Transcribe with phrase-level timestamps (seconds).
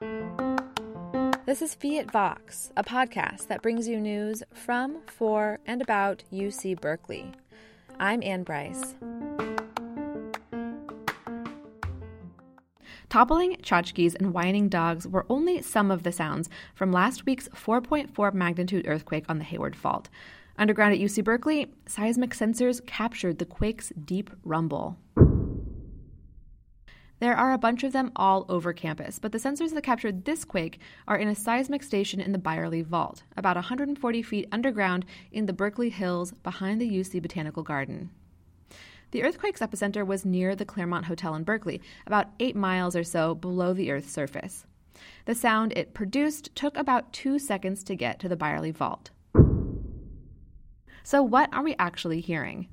[0.00, 6.78] This is Fiat Vox, a podcast that brings you news from, for, and about UC
[6.82, 7.32] Berkeley.
[7.98, 8.94] I'm Anne Brice.
[13.08, 18.34] Toppling tchotchkes and whining dogs were only some of the sounds from last week's 4.4
[18.34, 20.10] magnitude earthquake on the Hayward Fault.
[20.58, 24.98] Underground at UC Berkeley, seismic sensors captured the quake's deep rumble.
[27.18, 30.44] There are a bunch of them all over campus, but the sensors that captured this
[30.44, 30.78] quake
[31.08, 35.54] are in a seismic station in the Byerly Vault, about 140 feet underground in the
[35.54, 38.10] Berkeley Hills behind the UC Botanical Garden.
[39.12, 43.34] The earthquake's epicenter was near the Claremont Hotel in Berkeley, about eight miles or so
[43.34, 44.66] below the Earth's surface.
[45.24, 49.10] The sound it produced took about two seconds to get to the Byerly Vault.
[51.02, 52.68] So, what are we actually hearing?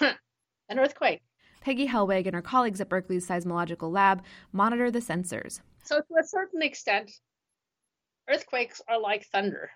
[0.00, 1.20] An earthquake.
[1.60, 5.60] Peggy Hellweg and her colleagues at Berkeley's seismological lab monitor the sensors.
[5.84, 7.10] So, to a certain extent,
[8.28, 9.70] earthquakes are like thunder.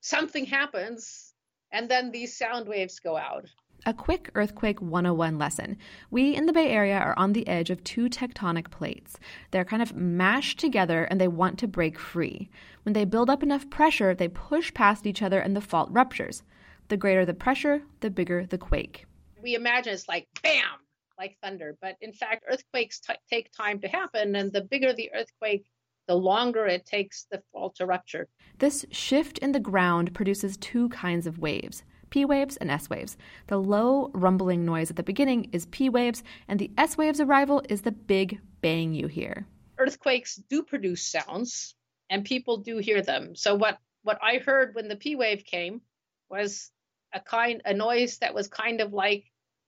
[0.00, 1.34] Something happens,
[1.72, 3.46] and then these sound waves go out.
[3.86, 5.78] A quick Earthquake 101 lesson.
[6.10, 9.18] We in the Bay Area are on the edge of two tectonic plates.
[9.50, 12.50] They're kind of mashed together and they want to break free.
[12.82, 16.42] When they build up enough pressure, they push past each other and the fault ruptures.
[16.88, 19.06] The greater the pressure, the bigger the quake.
[19.42, 20.78] We imagine it's like bam,
[21.18, 25.10] like thunder, but in fact, earthquakes t- take time to happen, and the bigger the
[25.14, 25.66] earthquake,
[26.06, 28.28] the longer it takes the fault to rupture.
[28.58, 33.16] This shift in the ground produces two kinds of waves P waves and S waves.
[33.46, 37.62] The low rumbling noise at the beginning is P waves, and the S waves arrival
[37.68, 39.46] is the big bang you hear.
[39.78, 41.74] Earthquakes do produce sounds,
[42.10, 43.34] and people do hear them.
[43.36, 45.80] So what what I heard when the P wave came
[46.28, 46.70] was
[47.12, 49.24] a kind a noise that was kind of like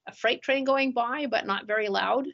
[0.09, 2.27] a freight train going by, but not very loud.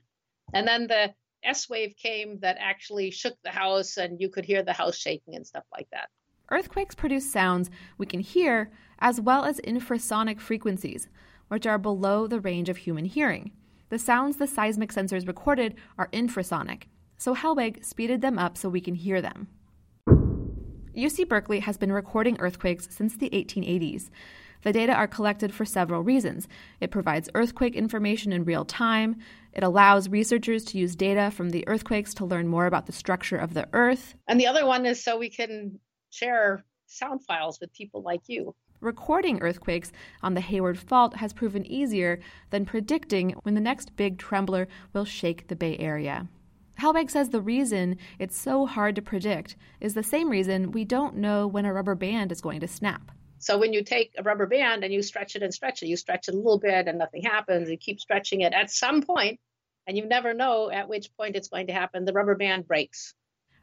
[0.54, 1.12] And then the
[1.44, 5.36] S wave came that actually shook the house, and you could hear the house shaking
[5.36, 6.08] and stuff like that.
[6.50, 8.70] Earthquakes produce sounds we can hear,
[9.00, 11.08] as well as infrasonic frequencies,
[11.48, 13.52] which are below the range of human hearing.
[13.90, 16.84] The sounds the seismic sensors recorded are infrasonic,
[17.16, 19.48] so Hellweg speeded them up so we can hear them.
[20.96, 24.10] UC Berkeley has been recording earthquakes since the 1880s.
[24.62, 26.48] The data are collected for several reasons.
[26.80, 29.16] It provides earthquake information in real time,
[29.58, 33.36] it allows researchers to use data from the earthquakes to learn more about the structure
[33.36, 34.14] of the Earth.
[34.28, 35.80] And the other one is so we can
[36.10, 38.54] share sound files with people like you.
[38.80, 39.90] Recording earthquakes
[40.22, 42.20] on the Hayward Fault has proven easier
[42.50, 46.28] than predicting when the next big trembler will shake the Bay Area.
[46.80, 51.16] Hellweg says the reason it's so hard to predict is the same reason we don't
[51.16, 53.10] know when a rubber band is going to snap.
[53.38, 55.96] So when you take a rubber band and you stretch it and stretch it, you
[55.96, 59.38] stretch it a little bit and nothing happens, you keep stretching it at some point,
[59.86, 63.14] and you never know at which point it's going to happen, the rubber band breaks.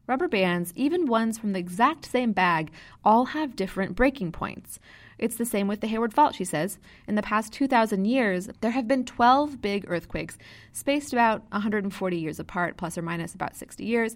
[0.07, 2.71] Rubber bands, even ones from the exact same bag,
[3.03, 4.79] all have different breaking points.
[5.17, 6.77] It's the same with the Hayward Fault, she says.
[7.07, 10.37] In the past 2,000 years, there have been 12 big earthquakes,
[10.73, 14.15] spaced about 140 years apart, plus or minus about 60 years.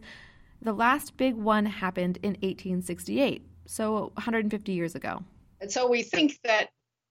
[0.61, 5.23] The last big one happened in 1868, so 150 years ago.
[5.61, 6.69] And so we think that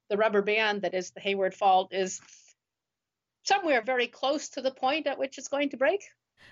[0.08, 2.20] the rubber band that is the Hayward Fault is
[3.44, 6.02] somewhere very close to the point at which it's going to break.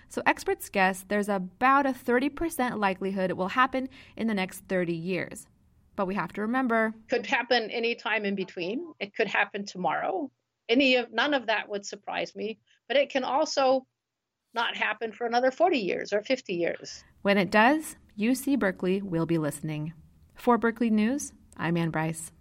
[0.09, 4.93] So experts guess there's about a 30% likelihood it will happen in the next 30
[4.93, 5.47] years.
[5.95, 8.93] But we have to remember could happen any time in between.
[8.99, 10.31] It could happen tomorrow.
[10.69, 13.87] Any of none of that would surprise me, but it can also
[14.53, 17.03] not happen for another 40 years or 50 years.
[17.21, 19.93] When it does, UC Berkeley will be listening.
[20.35, 22.31] For Berkeley News, I'm Anne Brice.